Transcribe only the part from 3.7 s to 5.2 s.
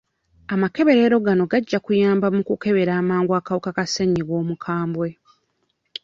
ka ssenyiga omukambwe